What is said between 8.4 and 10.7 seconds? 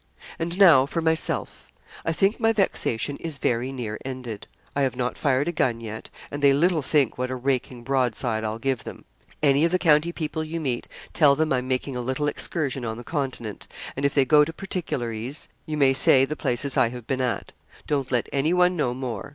I'll give them. Any of the county people you